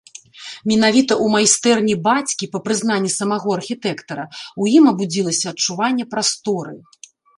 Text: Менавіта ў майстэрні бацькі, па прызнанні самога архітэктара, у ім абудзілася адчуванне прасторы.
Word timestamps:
Менавіта 0.69 1.13
ў 1.23 1.33
майстэрні 1.33 1.95
бацькі, 2.07 2.49
па 2.55 2.61
прызнанні 2.67 3.11
самога 3.17 3.47
архітэктара, 3.57 4.25
у 4.65 4.71
ім 4.79 4.83
абудзілася 4.93 5.45
адчуванне 5.53 6.05
прасторы. 6.15 6.75